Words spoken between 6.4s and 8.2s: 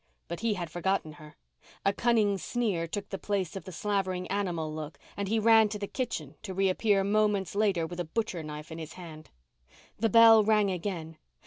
to reappear moments later with a